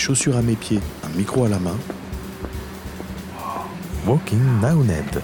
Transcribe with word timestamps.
chaussures 0.00 0.36
à 0.38 0.42
mes 0.42 0.56
pieds, 0.56 0.80
un 1.04 1.10
micro 1.10 1.44
à 1.44 1.48
la 1.50 1.58
main. 1.58 1.76
Walking 4.06 4.40
Ned. 4.86 5.20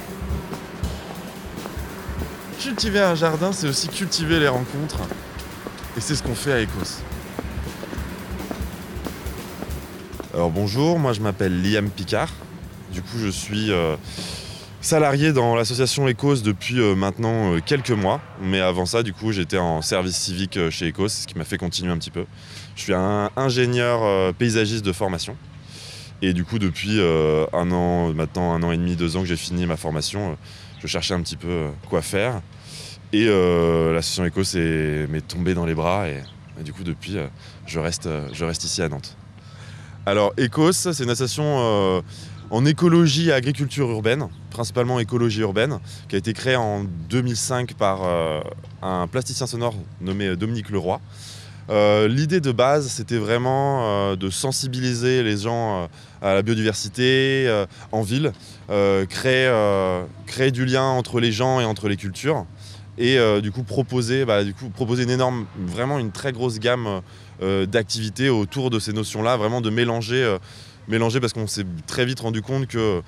Cultiver 2.61 3.01
un 3.01 3.15
jardin, 3.15 3.53
c'est 3.53 3.69
aussi 3.69 3.89
cultiver 3.89 4.39
les 4.39 4.49
rencontres. 4.49 5.01
Et 5.97 6.01
c'est 6.01 6.15
ce 6.15 6.23
qu'on 6.23 6.35
fait 6.35 6.53
à 6.53 6.63
Ecos. 6.63 7.01
Alors 10.35 10.51
bonjour, 10.51 10.99
moi 10.99 11.15
je 11.15 11.23
m'appelle 11.23 11.63
Liam 11.63 11.89
Picard. 11.89 12.29
Du 12.93 13.01
coup, 13.01 13.17
je 13.19 13.29
suis 13.29 13.73
euh, 13.73 13.97
salarié 14.87 15.33
dans 15.33 15.57
l'association 15.57 16.09
Ecos 16.09 16.43
depuis 16.45 16.79
euh, 16.79 16.95
maintenant 16.95 17.55
euh, 17.55 17.61
quelques 17.65 17.91
mois. 17.91 18.21
Mais 18.41 18.61
avant 18.61 18.87
ça, 18.87 19.03
du 19.03 19.13
coup, 19.13 19.33
j'étais 19.33 19.59
en 19.59 19.83
service 19.83 20.17
civique 20.17 20.71
chez 20.71 20.91
Ecos, 20.91 21.09
ce 21.09 21.27
qui 21.27 21.37
m'a 21.37 21.45
fait 21.45 21.59
continuer 21.59 21.91
un 21.91 21.99
petit 21.99 22.13
peu. 22.13 22.25
Je 22.77 22.83
suis 22.83 22.95
un 22.95 23.31
ingénieur 23.37 24.33
paysagiste 24.35 24.85
de 24.85 24.93
formation. 24.93 25.37
Et 26.23 26.33
du 26.33 26.45
coup, 26.45 26.61
depuis 26.61 27.01
un 27.01 27.71
an, 27.73 28.13
maintenant 28.13 28.53
un 28.53 28.63
an 28.63 28.71
et 28.71 28.77
demi, 28.77 28.97
deux 28.97 29.17
ans 29.17 29.23
que 29.23 29.27
j'ai 29.27 29.37
fini 29.37 29.67
ma 29.67 29.77
formation, 29.77 30.37
je 30.81 30.87
cherchais 30.87 31.15
un 31.15 31.21
petit 31.21 31.37
peu 31.37 31.69
quoi 31.89 32.03
faire. 32.03 32.43
Et 33.13 33.25
l'association 33.25 34.27
Ecos 34.27 34.59
m'est 35.11 35.27
tombée 35.27 35.55
dans 35.55 35.65
les 35.65 35.75
bras. 35.75 36.07
Et, 36.09 36.23
et 36.61 36.63
du 36.63 36.75
coup, 36.75 36.85
depuis, 36.85 37.17
je, 37.67 37.79
reste, 37.79 38.09
je 38.33 38.45
reste 38.45 38.65
ici 38.65 38.83
à 38.83 38.91
Nantes. 38.91 39.17
Alors, 40.05 40.35
Ecos, 40.39 40.73
c'est 40.73 41.03
une 41.03 41.11
association 41.11 42.03
en 42.51 42.65
écologie 42.65 43.29
et 43.29 43.33
agriculture 43.33 43.91
urbaine, 43.91 44.29
principalement 44.51 45.01
écologie 45.01 45.41
urbaine, 45.41 45.79
qui 46.09 46.15
a 46.15 46.19
été 46.19 46.33
créée 46.33 46.57
en 46.57 46.85
2005 47.11 47.75
par 47.75 48.01
euh, 48.05 48.41
un 48.83 49.07
plasticien 49.07 49.47
sonore 49.47 49.75
nommé 50.01 50.37
Dominique 50.37 50.71
Leroy. 50.71 51.01
Euh, 51.69 52.07
l'idée 52.07 52.41
de 52.41 52.53
base, 52.53 52.87
c'était 52.89 53.19
vraiment 53.19 53.81
euh, 53.83 54.17
de 54.17 54.31
sensibiliser 54.31 55.25
les 55.25 55.37
gens 55.37 55.89
à 56.23 56.35
la 56.35 56.43
biodiversité 56.43 57.65
en 57.93 58.03
ville, 58.03 58.33
créer, 59.09 60.51
du 60.53 60.65
lien 60.65 60.85
entre 60.85 61.21
les 61.21 61.33
gens 61.33 61.61
et 61.61 61.65
entre 61.65 61.89
les 61.89 61.97
cultures, 61.97 62.47
et 62.99 63.19
du 63.43 63.53
coup 63.53 63.63
proposer, 63.63 64.25
bah, 64.25 64.45
du 64.45 64.55
coup, 64.55 64.71
proposer 64.71 65.03
une 65.03 65.11
énorme, 65.11 65.47
vraiment 65.59 65.99
une 65.99 66.13
très 66.13 66.33
grosse 66.33 66.59
gamme 66.59 67.03
d'activités 67.41 68.31
autour 68.31 68.71
de 68.71 68.79
ces 68.79 68.93
notions-là, 68.93 69.37
vraiment 69.37 69.61
de 69.61 69.71
mélanger 69.71 70.37
mélangé 70.89 71.21
parce 71.21 71.33
qu'on 71.33 71.47
s'est 71.47 71.67
très 71.87 72.05
vite 72.05 72.21
rendu 72.21 72.43
compte 72.43 72.67
que 72.67 73.03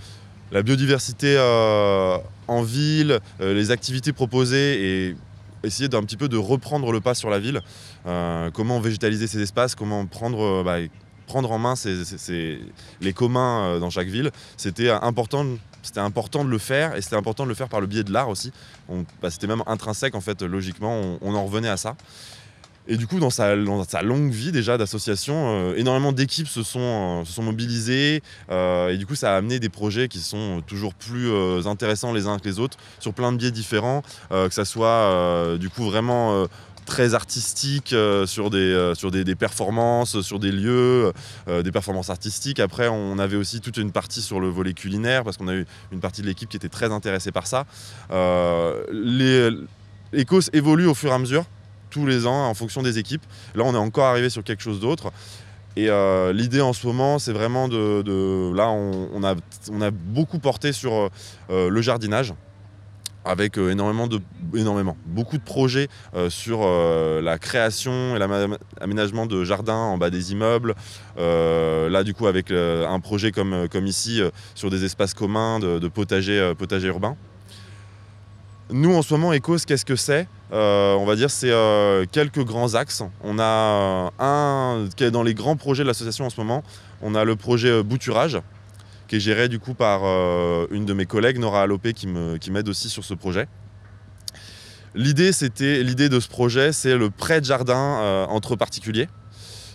la 0.51 0.63
biodiversité 0.63 1.37
euh, 1.37 2.19
en 2.47 2.63
ville, 2.63 3.21
euh, 3.41 3.55
les 3.55 3.71
activités 3.71 4.13
proposées 4.13 5.09
et 5.09 5.17
essayer 5.63 5.89
d'un 5.89 6.03
petit 6.03 6.17
peu 6.17 6.29
de 6.29 6.37
reprendre 6.37 6.93
le 6.93 7.01
pas 7.01 7.15
sur 7.15 7.31
la 7.31 7.39
ville. 7.39 7.61
Euh, 8.07 8.51
comment 8.53 8.81
végétaliser 8.81 9.27
ces 9.27 9.43
espaces, 9.43 9.75
comment 9.75 10.07
prendre, 10.07 10.63
bah, 10.63 10.79
en 11.35 11.59
main 11.59 11.75
les 13.01 13.13
communs 13.13 13.79
dans 13.79 13.91
chaque 13.91 14.09
ville. 14.09 14.31
C'était 14.57 14.89
important, 14.89 15.45
c'était 15.83 16.01
important 16.01 16.45
de 16.45 16.49
le 16.49 16.59
faire 16.59 16.97
et 16.97 17.03
c'était 17.03 17.17
important 17.17 17.45
de 17.45 17.51
le 17.51 17.55
faire 17.55 17.69
par 17.69 17.83
le 17.83 17.87
biais 17.87 18.05
de 18.05 18.13
l'art 18.13 18.31
aussi. 18.31 18.51
Bah, 19.21 19.31
c'était 19.31 19.47
même 19.47 19.63
intrinsèque 19.67 20.15
en 20.15 20.23
fait, 20.23 20.41
logiquement, 20.41 21.19
on 21.21 21.35
en 21.35 21.45
revenait 21.45 21.69
à 21.69 21.77
ça. 21.77 21.97
Et 22.91 22.97
du 22.97 23.07
coup, 23.07 23.21
dans 23.21 23.29
sa, 23.29 23.55
longue 23.55 24.31
vie 24.31 24.51
déjà 24.51 24.79
d'association, 24.79 25.35
euh, 25.37 25.75
énormément 25.77 26.11
d'équipes 26.11 26.49
se 26.49 26.63
sont, 26.63 27.23
euh, 27.39 27.43
mobilisées. 27.43 28.23
Euh, 28.51 28.89
et 28.89 28.97
du 28.97 29.05
coup, 29.05 29.15
ça 29.15 29.35
a 29.35 29.37
amené 29.37 29.61
des 29.61 29.69
projets 29.69 30.09
qui 30.09 30.21
sont 30.21 30.63
toujours 30.67 30.95
plus 30.95 31.31
intéressants 31.67 32.15
les 32.15 32.27
uns 32.27 32.39
que 32.39 32.49
les 32.49 32.59
autres, 32.59 32.79
sur 32.99 33.13
plein 33.13 33.31
de 33.33 33.37
biais 33.37 33.51
différents, 33.51 34.03
que 34.31 34.51
ça 34.51 34.65
soit 34.65 35.57
du 35.59 35.69
coup 35.69 35.85
vraiment 35.85 36.47
très 36.87 37.15
artistique 37.15 37.95
sur, 38.27 38.51
des, 38.51 39.35
performances, 39.39 40.21
sur 40.23 40.39
des 40.39 40.51
lieux, 40.51 41.13
des 41.47 41.73
performances 41.73 42.11
artistiques. 42.11 42.61
Après, 42.61 42.89
on 42.89 43.19
avait 43.19 43.37
aussi 43.37 43.61
toute 43.61 43.77
une 43.77 43.93
partie 43.93 44.23
sur 44.23 44.41
le 44.41 44.49
volet 44.49 44.73
culinaire, 44.73 45.25
parce 45.25 45.37
qu'on 45.37 45.49
a 45.49 45.55
eu 45.55 45.67
une 45.93 46.01
partie 46.01 46.23
de 46.23 46.27
l'équipe 46.27 46.49
qui 46.49 46.57
était 46.57 46.71
très 46.71 46.91
intéressée 46.91 47.33
par 47.33 47.47
ça. 47.47 47.67
les 48.91 49.51
évolue 50.53 50.87
au 50.87 50.95
fur 50.95 51.11
et 51.11 51.15
à 51.15 51.19
mesure 51.19 51.45
tous 51.91 52.07
les 52.07 52.27
ans 52.27 52.49
en 52.49 52.55
fonction 52.55 52.83
des 52.83 52.99
équipes. 52.99 53.25
Là, 53.55 53.65
on 53.65 53.75
est 53.75 53.79
encore 53.79 54.07
arrivé 54.07 54.31
sur 54.31 54.45
quelque 54.45 54.63
chose 54.63 54.81
d'autre. 54.81 55.13
Et 55.79 55.91
euh, 55.91 56.33
l'idée 56.33 56.61
en 56.61 56.73
ce 56.73 56.85
moment, 56.89 57.21
c'est 57.21 57.33
vraiment 57.33 57.69
de, 57.69 58.53
Là, 58.53 58.71
on, 58.71 59.23
a, 59.23 59.91
beaucoup 59.93 60.41
porté 60.41 60.73
sur 60.73 61.09
euh, 61.51 61.71
le 61.71 61.81
jardinage, 61.83 62.35
avec 63.25 63.59
euh, 63.59 63.71
énormément 63.71 64.09
de. 64.09 64.21
beaucoup 65.07 65.39
de 65.39 65.43
projets 65.43 65.87
sur 66.31 66.67
la 67.23 67.39
création 67.39 68.17
et 68.17 68.19
l'aménagement 68.19 69.27
de 69.27 69.45
jardins 69.45 69.75
en 69.75 69.99
bas 69.99 70.11
des 70.11 70.33
immeubles. 70.33 70.75
là, 71.17 72.03
du 72.03 72.13
coup, 72.13 72.27
avec 72.27 72.51
un 72.51 72.99
projet 72.99 73.31
comme, 73.31 73.87
ici, 73.87 74.21
sur 74.57 74.71
des 74.71 74.85
espaces 74.85 75.15
communs 75.15 75.61
de, 75.61 75.87
potager 75.87 76.89
urbain. 76.89 77.17
Nous, 78.71 78.95
en 78.95 79.01
ce 79.01 79.15
moment, 79.15 79.33
Ecos, 79.33 79.65
qu'est-ce 79.67 79.87
que 79.87 79.97
c'est 79.97 80.29
euh, 80.53 80.95
On 80.95 81.07
va 81.07 81.17
dire 81.17 81.31
c'est 81.31 81.51
euh, 81.51 82.05
quelques 82.11 82.45
grands 82.45 82.75
axes. 82.75 83.03
On 83.23 83.39
a 83.39 83.43
euh, 83.43 84.11
un 84.19 84.89
qui 84.95 85.05
est 85.05 85.11
dans 85.11 85.23
les 85.23 85.33
grands 85.33 85.57
projets 85.57 85.85
de 85.85 85.89
l'association 85.89 86.27
en 86.27 86.31
ce 86.31 86.39
moment. 86.39 86.63
On 87.01 87.15
a 87.15 87.25
le 87.25 87.35
projet 87.35 87.83
Bouturage, 87.83 88.39
qui 89.07 89.17
est 89.17 89.21
géré 89.21 89.49
du 89.49 89.59
coup 89.59 89.73
par 89.73 90.03
une 90.71 90.85
de 90.85 90.93
mes 90.93 91.07
collègues, 91.07 91.39
Nora 91.39 91.63
Alopé, 91.63 91.95
qui 91.95 92.07
m'aide 92.07 92.69
aussi 92.69 92.91
sur 92.91 93.05
ce 93.05 93.15
projet. 93.15 93.49
L'idée, 94.95 95.31
l'idée 95.61 96.09
de 96.09 96.21
ce 96.21 96.29
projet, 96.29 96.73
c'est 96.73 96.97
le 96.97 97.09
prêt 97.09 97.41
de 97.41 97.47
jardin 97.47 98.27
entre 98.29 98.57
particuliers. 98.57 99.09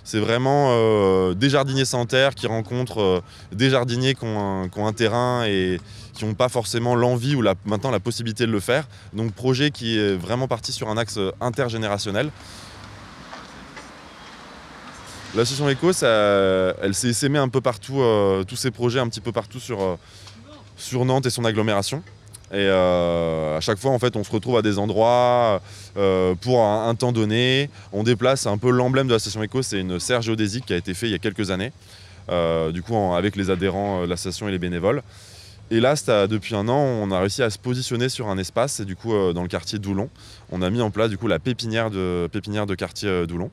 C'est 0.03 0.19
vraiment 0.19 1.34
des 1.34 1.50
jardiniers 1.50 1.86
sans 1.86 2.06
terre 2.06 2.36
qui 2.36 2.46
rencontrent 2.46 3.24
des 3.52 3.69
jardiniers 3.69 4.16
qui 4.16 4.25
ont 4.25 4.69
un 4.75 4.94
terrain 4.94 5.46
et, 5.46 5.80
qui 6.14 6.25
n'ont 6.25 6.34
pas 6.34 6.50
forcément 6.50 6.96
l'envie 6.96 7.36
ou 7.36 7.44
maintenant 7.66 7.91
la 7.91 8.00
possibilité 8.00 8.46
de 8.46 8.52
le 8.52 8.59
faire. 8.59 8.86
Donc 9.13 9.34
projet 9.34 9.72
qui 9.72 9.97
est 9.97 10.16
vraiment 10.16 10.47
parti 10.47 10.72
sur 10.72 10.90
un 10.90 10.97
axe 10.97 11.19
intergénérationnel. 11.42 12.31
L'association 15.36 15.68
Eco, 15.68 15.92
elle 16.84 16.94
s'est 16.94 17.08
essaimée 17.08 17.40
un 17.40 17.50
peu 17.50 17.59
partout, 17.59 18.02
euh, 18.02 18.44
tous 18.44 18.56
ces 18.56 18.69
projets 18.69 19.00
un 19.00 19.09
petit 19.09 19.19
peu 19.19 19.31
partout 19.31 19.58
euh, 19.72 19.96
sur 20.78 21.06
Nantes 21.06 21.25
et 21.25 21.31
son 21.31 21.44
agglomération. 21.44 22.03
Et 22.53 22.58
euh, 22.58 23.58
à 23.58 23.62
chaque 23.62 23.80
fois, 23.80 23.91
en 23.91 24.00
fait, 24.00 24.16
on 24.16 24.24
se 24.24 24.31
retrouve 24.31 24.58
à 24.58 24.62
des 24.62 24.78
endroits 24.78 25.62
pour 26.41 26.64
un, 26.64 26.96
temps 26.96 27.12
donné. 27.12 27.69
On 27.91 28.03
déplace 28.03 28.46
un 28.47 28.58
peu 28.58 28.69
l'emblème 28.69 29.08
de 29.08 29.14
l'association 29.14 29.44
Eco, 29.44 29.62
c'est 29.62 29.80
une 29.80 30.00
serre 30.00 30.22
géodésique 30.22 30.66
qui 30.68 30.74
a 30.74 30.78
été 30.78 30.94
faite 30.94 31.09
il 31.09 31.13
y 31.13 31.16
a 31.16 31.19
quelques 31.19 31.52
années, 31.52 31.72
du 32.72 32.84
coup, 32.84 32.96
avec 33.13 33.36
les 33.36 33.50
adhérents 33.50 34.03
de 34.03 34.08
l'association 34.08 34.47
et 34.47 34.52
les 34.52 34.59
bénévoles. 34.59 35.02
Et 35.72 35.80
là, 35.80 35.96
depuis 36.28 36.56
un 36.56 36.68
an, 36.68 36.78
on 36.78 37.09
a 37.12 37.19
réussi 37.19 37.42
à 37.42 37.50
se 37.50 37.58
positionner 37.58 38.08
sur 38.08 38.28
un 38.28 38.38
espace, 38.38 38.80
et 38.80 38.86
du 38.86 38.96
coup, 38.96 39.13
euh, 39.13 39.34
dans 39.34 39.42
le 39.42 39.47
quartier 39.47 39.80
d'Oulon. 39.80 40.09
On 40.52 40.62
a 40.62 40.69
mis 40.69 40.81
en 40.81 40.92
place 40.92 41.09
du 41.09 41.18
coup 41.18 41.28
la 41.28 41.40
pépinière 41.40 41.90
de, 41.90 42.30
pépinière 42.31 42.66
de 42.66 42.75
quartier 42.75 43.09
euh, 43.09 43.25
d'Oulon. 43.25 43.50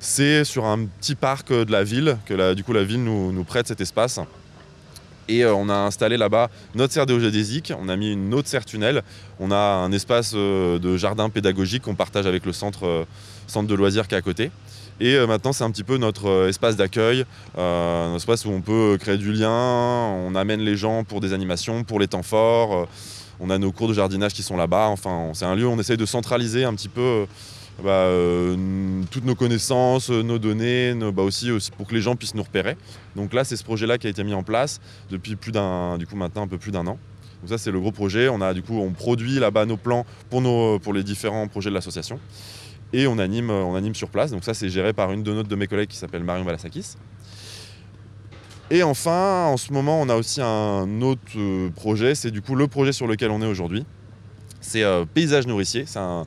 C'est 0.00 0.44
sur 0.44 0.64
un 0.64 0.86
petit 0.86 1.14
parc 1.14 1.50
euh, 1.50 1.64
de 1.64 1.70
la 1.70 1.84
ville 1.84 2.18
que 2.26 2.34
la, 2.34 2.54
du 2.54 2.64
coup, 2.64 2.72
la 2.72 2.82
ville 2.82 3.04
nous, 3.04 3.44
prête 3.44 3.68
cet 3.68 3.80
espace. 3.80 4.18
Et 5.28 5.44
on 5.44 5.68
a 5.68 5.74
installé 5.74 6.16
là-bas 6.16 6.50
notre 6.74 6.92
serre 6.92 7.06
géodésique, 7.06 7.72
on 7.78 7.88
a 7.88 7.96
mis 7.96 8.12
une 8.12 8.32
autre 8.34 8.48
serre 8.48 8.64
tunnel, 8.64 9.02
on 9.38 9.50
a 9.50 9.56
un 9.56 9.92
espace 9.92 10.34
de 10.34 10.96
jardin 10.96 11.28
pédagogique 11.28 11.82
qu'on 11.82 11.94
partage 11.94 12.26
avec 12.26 12.46
le 12.46 12.52
centre, 12.52 13.06
centre 13.46 13.68
de 13.68 13.74
loisirs 13.74 14.08
qui 14.08 14.14
est 14.14 14.18
à 14.18 14.22
côté. 14.22 14.50
Et 15.00 15.14
euh, 15.14 15.26
maintenant, 15.26 15.52
c'est 15.52 15.64
un 15.64 15.70
petit 15.70 15.84
peu 15.84 15.96
notre 15.96 16.28
euh, 16.28 16.48
espace 16.48 16.76
d'accueil, 16.76 17.24
euh, 17.56 18.12
un 18.12 18.16
espace 18.16 18.44
où 18.44 18.50
on 18.50 18.60
peut 18.60 18.96
créer 19.00 19.16
du 19.16 19.32
lien, 19.32 19.50
on 19.50 20.34
amène 20.34 20.60
les 20.60 20.76
gens 20.76 21.04
pour 21.04 21.20
des 21.20 21.32
animations, 21.32 21.84
pour 21.84 22.00
les 22.00 22.08
temps 22.08 22.24
forts. 22.24 22.88
on 23.38 23.50
a 23.50 23.58
nos 23.58 23.70
cours 23.70 23.86
de 23.88 23.94
jardinage 23.94 24.32
qui 24.32 24.42
sont 24.42 24.56
là-bas. 24.56 24.88
Enfin, 24.88 25.30
c'est 25.34 25.44
un 25.44 25.54
lieu 25.54 25.66
où 25.66 25.70
on 25.70 25.78
essaye 25.78 25.96
de 25.96 26.06
centraliser 26.06 26.64
un 26.64 26.74
petit 26.74 26.88
peu 26.88 27.26
bah, 27.82 28.10
toutes 29.10 29.24
nos 29.24 29.34
connaissances, 29.34 30.10
nos 30.10 30.38
données, 30.38 30.94
bah, 31.12 31.22
aussi, 31.22 31.50
pour 31.76 31.86
que 31.86 31.94
les 31.94 32.00
gens 32.00 32.16
puissent 32.16 32.34
nous 32.34 32.42
repérer. 32.42 32.76
Donc 33.16 33.32
là, 33.32 33.44
c'est 33.44 33.56
ce 33.56 33.64
projet-là 33.64 33.98
qui 33.98 34.06
a 34.06 34.10
été 34.10 34.24
mis 34.24 34.34
en 34.34 34.42
place 34.42 34.80
depuis 35.10 35.36
plus 35.36 35.52
d'un, 35.52 35.98
du 35.98 36.06
coup 36.06 36.16
maintenant 36.16 36.42
un 36.42 36.48
peu 36.48 36.58
plus 36.58 36.72
d'un 36.72 36.86
an. 36.86 36.98
Donc 37.40 37.50
ça, 37.50 37.58
c'est 37.58 37.70
le 37.70 37.80
gros 37.80 37.92
projet. 37.92 38.28
On 38.28 38.92
produit 38.92 39.38
là-bas 39.38 39.66
nos 39.66 39.76
plans 39.76 40.06
pour, 40.30 40.92
les 40.92 41.02
différents 41.02 41.46
projets 41.48 41.70
de 41.70 41.74
l'association 41.74 42.18
et 42.92 43.06
on 43.06 43.18
anime, 43.18 43.50
on 43.50 43.74
anime 43.74 43.94
sur 43.94 44.08
place. 44.08 44.30
Donc 44.30 44.44
ça, 44.44 44.54
c'est 44.54 44.68
géré 44.68 44.92
par 44.92 45.12
une 45.12 45.22
de 45.22 45.32
notre 45.32 45.48
de 45.48 45.56
mes 45.56 45.66
collègues 45.66 45.88
qui 45.88 45.96
s'appelle 45.96 46.24
Marion 46.24 46.44
Balasakis. 46.44 46.96
Et 48.70 48.82
enfin, 48.82 49.46
en 49.46 49.56
ce 49.56 49.72
moment, 49.72 50.00
on 50.00 50.08
a 50.08 50.16
aussi 50.16 50.40
un 50.42 51.00
autre 51.00 51.22
euh, 51.36 51.70
projet. 51.70 52.14
C'est 52.14 52.30
du 52.30 52.42
coup 52.42 52.54
le 52.54 52.68
projet 52.68 52.92
sur 52.92 53.06
lequel 53.06 53.30
on 53.30 53.40
est 53.40 53.46
aujourd'hui. 53.46 53.86
C'est 54.60 54.82
euh, 54.82 55.06
Paysage 55.06 55.46
Nourricier. 55.46 55.84
C'est 55.86 55.98
un, 55.98 56.26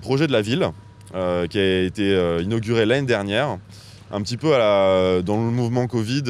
projet 0.00 0.26
de 0.26 0.32
la 0.32 0.42
ville 0.42 0.68
euh, 1.14 1.46
qui 1.46 1.58
a 1.58 1.82
été 1.82 2.40
inauguré 2.40 2.86
l'année 2.86 3.06
dernière. 3.06 3.58
Un 4.10 4.20
petit 4.20 4.36
peu 4.36 4.50
dans 4.50 5.36
le 5.36 5.50
mouvement 5.50 5.86
Covid, 5.86 6.24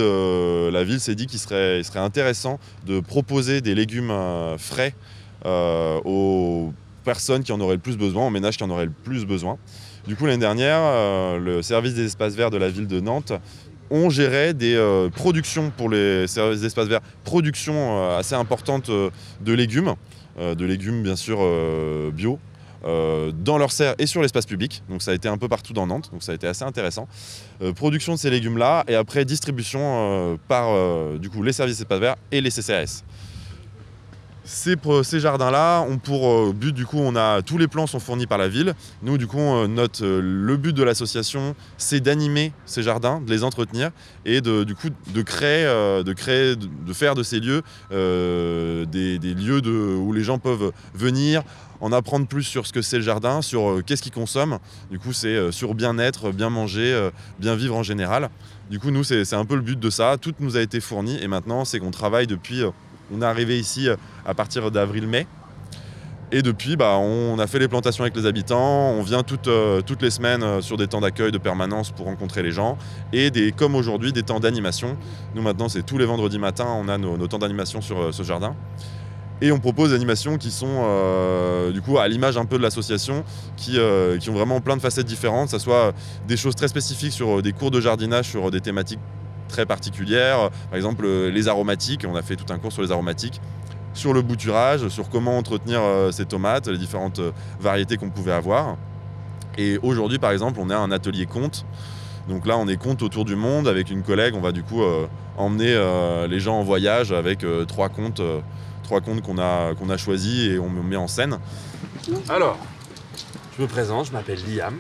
la 0.72 0.84
ville 0.84 1.00
s'est 1.00 1.14
dit 1.14 1.26
qu'il 1.26 1.40
serait, 1.40 1.82
intéressant 1.96 2.58
de 2.87 3.00
proposer 3.00 3.60
des 3.60 3.75
légumes 3.75 4.12
frais 4.56 4.94
aux 5.44 6.72
personnes 7.04 7.43
qui 7.43 7.52
en 7.52 7.60
auraient 7.60 7.75
le 7.75 7.81
plus 7.81 7.96
besoin, 7.96 8.26
aux 8.26 8.31
ménages 8.31 8.56
qui 8.56 8.64
en 8.64 8.70
auraient 8.70 8.87
le 8.87 8.93
plus 8.93 9.26
besoin. 9.26 9.58
Du 10.06 10.16
coup, 10.16 10.26
l'année 10.26 10.38
dernière, 10.38 10.81
euh, 10.81 11.38
le 11.38 11.62
service 11.62 11.94
des 11.94 12.06
espaces 12.06 12.34
verts 12.34 12.50
de 12.50 12.56
la 12.56 12.69
ville 12.69 12.88
de 12.88 13.00
Nantes 13.00 13.32
ont 13.90 14.10
géré 14.10 14.52
des 14.52 14.75
euh, 14.75 15.10
productions 15.10 15.70
pour 15.76 15.88
les 15.88 16.26
services 16.26 16.60
d'espaces 16.60 16.88
verts, 16.88 17.02
production 17.25 17.75
euh, 17.75 18.19
assez 18.19 18.34
importante 18.34 18.88
euh, 18.88 19.10
de 19.43 19.52
légumes, 19.52 19.94
euh, 20.40 20.54
de 20.56 20.64
légumes 20.64 21.02
bien 21.02 21.14
sûr 21.14 21.38
euh, 21.40 22.10
bio, 22.10 22.34
euh, 22.34 22.51
dans 22.82 23.58
leur 23.58 23.73
serre 23.73 23.94
et 23.99 24.06
sur 24.06 24.23
l'espace 24.23 24.46
public. 24.46 24.82
Donc 24.88 25.02
ça 25.02 25.12
a 25.12 25.14
été 25.14 25.29
un 25.29 25.38
peu 25.38 25.49
partout 25.49 25.73
dans 25.73 25.87
Nantes, 25.87 26.11
donc 26.12 26.23
ça 26.23 26.32
a 26.32 26.34
été 26.34 26.46
assez 26.46 26.64
intéressant. 26.64 27.08
Euh, 27.62 27.73
production 27.73 28.14
de 28.14 28.19
ces 28.19 28.31
légumes-là 28.31 28.84
et 28.88 28.94
après 28.94 29.25
distribution 29.25 29.81
euh, 29.82 30.37
par 30.49 30.69
euh, 30.70 31.19
du 31.19 31.31
coup 31.31 31.43
les 31.43 31.52
services 31.52 31.79
d'espaces 31.79 32.00
verts 32.00 32.17
et 32.31 32.40
les 32.40 32.50
CCAS. 32.50 33.05
Ces, 34.44 35.20
jardins-là 35.20 35.82
ont 35.82 35.98
pour 35.98 36.28
euh, 36.28 36.52
but, 36.52 36.72
du 36.72 36.84
coup, 36.84 36.98
on 36.98 37.14
a 37.14 37.42
tous 37.42 37.58
les 37.58 37.68
plans 37.68 37.86
sont 37.86 38.00
fournis 38.00 38.26
par 38.26 38.38
la 38.38 38.48
ville. 38.48 38.74
Nous, 39.02 39.16
du 39.16 39.28
coup, 39.28 39.38
euh, 39.38 39.68
notre, 39.68 40.04
euh, 40.04 40.20
le 40.20 40.56
but 40.56 40.74
de 40.74 40.82
l'association, 40.82 41.54
c'est 41.78 42.00
d'animer 42.00 42.52
ces 42.66 42.82
jardins, 42.82 43.20
de 43.20 43.30
les 43.30 43.44
entretenir 43.44 43.90
et 44.24 44.40
de, 44.40 44.64
du 44.64 44.74
coup, 44.74 44.88
de 45.14 45.22
créer, 45.22 45.64
de 45.64 46.92
faire 46.92 47.14
de 47.14 47.22
ces 47.22 47.38
lieux 47.38 47.62
des, 47.90 49.18
lieux 49.18 49.60
où 49.96 50.12
les 50.12 50.24
gens 50.24 50.38
peuvent 50.38 50.72
venir, 50.94 51.42
en 51.80 51.92
apprendre 51.92 52.26
plus 52.26 52.42
sur 52.42 52.66
ce 52.66 52.72
que 52.72 52.82
c'est 52.82 52.96
le 52.96 53.02
jardin, 53.02 53.42
sur 53.42 53.82
qu'est-ce 53.84 54.02
qu'ils 54.02 54.12
consomment. 54.12 54.58
Du 54.90 54.98
coup, 54.98 55.12
c'est 55.12 55.52
sur 55.52 55.74
bien-être, 55.74 56.30
bien 56.30 56.50
manger, 56.50 57.10
bien 57.38 57.54
vivre 57.54 57.76
en 57.76 57.82
général. 57.82 58.30
Du 58.70 58.78
coup, 58.78 58.90
nous, 58.90 59.04
c'est 59.04 59.34
un 59.34 59.44
peu 59.44 59.56
le 59.56 59.62
but 59.62 59.78
de 59.78 59.90
ça. 59.90 60.16
Tout 60.20 60.34
nous 60.40 60.56
a 60.56 60.60
été 60.60 60.80
fourni 60.80 61.18
et 61.20 61.28
maintenant, 61.28 61.64
c'est 61.64 61.78
qu'on 61.78 61.90
travaille 61.90 62.26
depuis. 62.26 62.64
On 63.12 63.20
est 63.20 63.25
arrivé 63.25 63.59
ici 63.59 63.88
euh, 63.88 63.97
à 64.26 64.35
partir 64.35 64.70
d'avril-mai. 64.70 65.26
Et 66.35 66.41
depuis, 66.41 66.76
bah, 66.76 66.97
on 66.97 67.38
a 67.38 67.47
fait 67.47 67.59
les 67.59 67.69
plantations 67.69 68.05
avec 68.05 68.17
les 68.17 68.25
habitants. 68.25 68.91
On 68.93 69.03
vient 69.03 69.23
toutes, 69.23 69.49
euh, 69.49 69.82
toutes 69.82 70.00
les 70.00 70.11
semaines 70.11 70.43
euh, 70.43 70.61
sur 70.62 70.79
des 70.79 70.87
temps 70.87 71.03
d'accueil 71.03 71.31
de 71.31 71.37
permanence 71.37 71.91
pour 71.91 72.06
rencontrer 72.06 72.43
les 72.43 72.53
gens. 72.53 72.79
Et 73.12 73.31
des, 73.31 73.53
comme 73.53 73.75
aujourd'hui, 73.75 74.12
des 74.12 74.23
temps 74.23 74.41
d'animation. 74.41 74.97
Nous, 75.35 75.43
maintenant, 75.43 75.69
c'est 75.69 75.82
tous 75.82 75.99
les 75.99 76.06
vendredis 76.06 76.38
matins, 76.38 76.69
on 76.69 76.88
a 76.88 76.97
nos, 76.97 77.26
temps 77.26 77.38
d'animation 77.38 77.82
sur 77.82 78.14
ce 78.14 78.23
jardin. 78.23 78.56
Et 79.43 79.53
on 79.53 79.59
propose 79.59 79.91
des 79.91 79.97
animations 79.97 80.38
qui 80.38 80.53
sont, 80.53 80.87
du 81.75 81.82
coup, 81.82 81.99
à 81.99 82.06
l'image 82.06 82.37
un 82.37 82.44
peu 82.44 82.59
de 82.59 82.62
l'association, 82.62 83.25
qui, 83.56 83.76
qui 84.20 84.31
ont 84.31 84.35
vraiment 84.35 84.61
plein 84.61 84.76
de 84.76 84.81
facettes 84.81 85.06
différentes. 85.06 85.47
Que 85.47 85.59
ce 85.59 85.59
soit 85.59 85.93
des 86.29 86.37
choses 86.37 86.55
très 86.55 86.69
spécifiques 86.69 87.12
sur 87.12 87.43
des 87.43 87.53
cours 87.53 87.73
de 87.73 87.81
jardinage, 87.81 88.29
sur 88.29 88.53
des 88.53 88.61
thématiques 88.61 89.00
très 89.52 89.66
particulières. 89.66 90.50
Par 90.70 90.76
exemple, 90.76 91.04
euh, 91.04 91.31
les 91.31 91.46
aromatiques. 91.46 92.04
On 92.08 92.16
a 92.16 92.22
fait 92.22 92.37
tout 92.37 92.52
un 92.52 92.58
cours 92.58 92.72
sur 92.72 92.82
les 92.82 92.90
aromatiques 92.90 93.40
sur 93.94 94.12
le 94.12 94.22
bouturage, 94.22 94.88
sur 94.88 95.10
comment 95.10 95.37
entretenir 95.37 95.81
euh, 95.82 96.10
ces 96.10 96.25
tomates, 96.25 96.66
les 96.69 96.78
différentes 96.78 97.19
euh, 97.19 97.31
variétés 97.60 97.96
qu'on 97.99 98.10
pouvait 98.10 98.32
avoir. 98.32 98.76
Et 99.58 99.78
aujourd'hui, 99.82 100.19
par 100.19 100.31
exemple, 100.31 100.58
on 100.60 100.70
a 100.70 100.76
un 100.76 100.90
atelier 100.90 101.26
conte. 101.26 101.66
Donc 102.28 102.46
là, 102.46 102.56
on 102.56 102.69
est 102.69 102.76
conte 102.76 103.02
autour 103.02 103.25
du 103.25 103.37
monde 103.37 103.69
avec 103.69 103.90
une 103.90 104.02
collègue. 104.02 104.34
On 104.34 104.40
va 104.40 104.52
du 104.52 104.62
coup 104.62 104.82
euh, 104.82 105.06
emmener 105.37 105.75
euh, 105.75 106.26
les 106.26 106.40
gens 106.40 106.58
en 106.58 106.62
voyage 106.62 107.12
avec 107.12 107.44
euh, 107.44 107.64
trois 107.64 107.88
contes, 107.88 108.20
euh, 108.20 108.40
trois 108.82 109.00
contes 109.00 109.22
qu'on 109.22 109.38
a, 109.38 109.75
qu'on 109.75 109.90
a 109.90 109.96
choisis 109.96 110.49
et 110.49 110.58
on 110.58 110.70
met 110.70 110.96
en 110.96 111.08
scène. 111.08 111.38
Alors, 112.28 112.56
je 113.56 113.62
me 113.62 113.69
présente, 113.69 114.06
je 114.06 114.12
m'appelle 114.12 114.38
Liam 114.49 114.76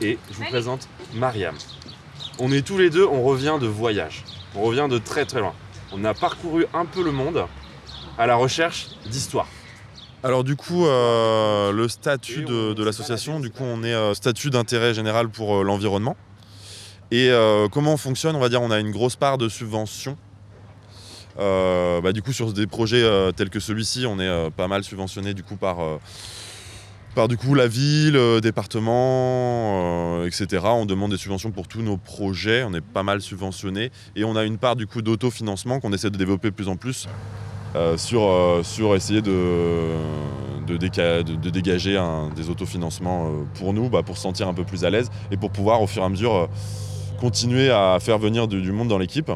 et 0.00 0.18
je 0.30 0.36
vous 0.36 0.44
présente 0.50 0.88
Mariam. 1.14 1.54
On 2.38 2.50
est 2.50 2.66
tous 2.66 2.78
les 2.78 2.90
deux, 2.90 3.06
on 3.06 3.22
revient 3.22 3.58
de 3.60 3.66
voyage. 3.66 4.24
On 4.54 4.62
revient 4.62 4.88
de 4.90 4.98
très 4.98 5.24
très 5.24 5.40
loin. 5.40 5.54
On 5.92 6.04
a 6.04 6.14
parcouru 6.14 6.66
un 6.72 6.86
peu 6.86 7.02
le 7.02 7.12
monde 7.12 7.46
à 8.18 8.26
la 8.26 8.36
recherche 8.36 8.88
d'histoire. 9.06 9.46
Alors 10.24 10.44
du 10.44 10.56
coup, 10.56 10.86
euh, 10.86 11.72
le 11.72 11.88
statut 11.88 12.44
de, 12.44 12.74
de 12.74 12.84
l'association, 12.84 13.40
du 13.40 13.50
coup, 13.50 13.64
on 13.64 13.82
est 13.82 13.92
euh, 13.92 14.14
statut 14.14 14.50
d'intérêt 14.50 14.94
général 14.94 15.28
pour 15.28 15.56
euh, 15.56 15.62
l'environnement. 15.64 16.16
Et 17.10 17.30
comment 17.72 17.92
on 17.92 17.96
fonctionne? 17.98 18.36
On 18.36 18.40
va 18.40 18.48
dire, 18.48 18.62
on 18.62 18.70
a 18.70 18.80
une 18.80 18.90
grosse 18.90 19.16
part 19.16 19.36
de 19.36 19.50
subventions. 19.50 20.16
Bah, 21.36 22.12
du 22.14 22.22
coup, 22.22 22.32
sur 22.32 22.54
des 22.54 22.66
projets 22.66 23.06
tels 23.36 23.50
que 23.50 23.60
celui-ci, 23.60 24.06
on 24.06 24.18
est 24.18 24.50
pas 24.52 24.66
mal 24.66 24.82
subventionné 24.82 25.34
du 25.34 25.42
coup 25.42 25.56
par, 25.56 25.76
par 27.14 27.28
du 27.28 27.36
coup 27.36 27.54
la 27.54 27.68
ville, 27.68 28.16
euh, 28.16 28.40
département, 28.40 30.20
euh, 30.20 30.26
etc. 30.26 30.64
On 30.64 30.86
demande 30.86 31.10
des 31.10 31.16
subventions 31.16 31.50
pour 31.50 31.68
tous 31.68 31.82
nos 31.82 31.96
projets. 31.96 32.64
On 32.64 32.72
est 32.74 32.80
pas 32.80 33.02
mal 33.02 33.20
subventionné 33.20 33.90
et 34.16 34.24
on 34.24 34.36
a 34.36 34.44
une 34.44 34.58
part 34.58 34.76
du 34.76 34.86
coup 34.86 35.02
d'autofinancement 35.02 35.80
qu'on 35.80 35.92
essaie 35.92 36.10
de 36.10 36.16
développer 36.16 36.50
de 36.50 36.54
plus 36.54 36.68
en 36.68 36.76
plus 36.76 37.08
euh, 37.76 37.96
sur, 37.96 38.24
euh, 38.24 38.62
sur 38.62 38.94
essayer 38.94 39.22
de, 39.22 39.96
dégager 41.50 42.00
des 42.34 42.48
autofinancements 42.48 43.30
pour 43.54 43.74
nous, 43.74 43.90
bah, 43.90 44.02
pour 44.02 44.16
se 44.16 44.22
sentir 44.22 44.48
un 44.48 44.54
peu 44.54 44.64
plus 44.64 44.84
à 44.84 44.90
l'aise 44.90 45.10
et 45.30 45.36
pour 45.36 45.50
pouvoir 45.50 45.82
au 45.82 45.86
fur 45.86 46.02
et 46.02 46.06
à 46.06 46.08
mesure 46.08 46.48
continuer 47.20 47.70
à 47.70 47.98
faire 48.00 48.18
venir 48.18 48.48
du 48.48 48.72
monde 48.72 48.88
dans 48.88 48.98
l'équipe. 48.98 49.30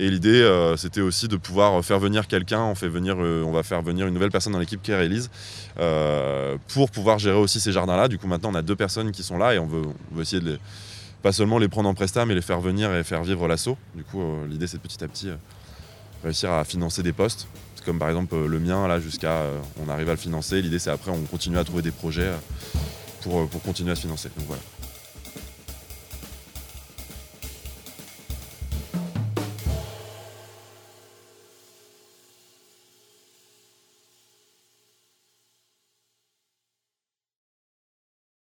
Et 0.00 0.08
l'idée, 0.08 0.40
euh, 0.40 0.78
c'était 0.78 1.02
aussi 1.02 1.28
de 1.28 1.36
pouvoir 1.36 1.84
faire 1.84 1.98
venir 1.98 2.26
quelqu'un. 2.26 2.62
On, 2.62 2.74
fait 2.74 2.88
venir, 2.88 3.16
euh, 3.18 3.44
on 3.44 3.52
va 3.52 3.62
faire 3.62 3.82
venir 3.82 4.06
une 4.06 4.14
nouvelle 4.14 4.30
personne 4.30 4.54
dans 4.54 4.58
l'équipe 4.58 4.80
qui 4.80 4.92
est 4.92 5.04
Elise 5.04 5.30
euh, 5.78 6.56
pour 6.68 6.90
pouvoir 6.90 7.18
gérer 7.18 7.36
aussi 7.36 7.60
ces 7.60 7.70
jardins-là. 7.70 8.08
Du 8.08 8.16
coup, 8.16 8.26
maintenant, 8.26 8.48
on 8.50 8.54
a 8.54 8.62
deux 8.62 8.76
personnes 8.76 9.12
qui 9.12 9.22
sont 9.22 9.36
là 9.36 9.54
et 9.54 9.58
on 9.58 9.66
veut, 9.66 9.82
essayer 10.18 10.40
de 10.40 10.58
pas 11.22 11.32
seulement 11.32 11.58
les 11.58 11.68
prendre 11.68 11.86
en 11.86 11.92
prestat, 11.92 12.24
mais 12.24 12.34
les 12.34 12.40
faire 12.40 12.62
venir 12.62 12.94
et 12.94 13.04
faire 13.04 13.22
vivre 13.22 13.46
l'assaut. 13.46 13.76
Du 13.94 14.02
coup, 14.02 14.22
l'idée, 14.48 14.66
c'est 14.66 14.78
de 14.78 14.82
petit 14.82 15.04
à 15.04 15.06
petit 15.06 15.28
réussir 16.24 16.50
à 16.50 16.64
financer 16.64 17.02
des 17.02 17.12
postes. 17.12 17.46
Comme 17.84 17.98
par 17.98 18.08
exemple 18.08 18.36
le 18.36 18.58
mien, 18.58 18.88
là, 18.88 19.00
jusqu'à. 19.00 19.42
on 19.84 19.90
arrive 19.90 20.08
à 20.08 20.12
le 20.12 20.18
financer. 20.18 20.62
L'idée, 20.62 20.78
c'est 20.78 20.90
après, 20.90 21.10
on 21.10 21.20
continue 21.24 21.58
à 21.58 21.64
trouver 21.64 21.82
des 21.82 21.90
projets 21.90 22.32
pour, 23.20 23.46
pour 23.50 23.62
continuer 23.62 23.92
à 23.92 23.96
se 23.96 24.00
financer. 24.00 24.30
Donc 24.34 24.46
voilà. 24.46 24.62